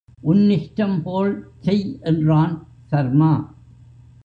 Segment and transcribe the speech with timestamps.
[0.23, 2.67] உன்னிஷ்டம் போல் செய் என்றான்
[2.85, 3.31] சர்மா.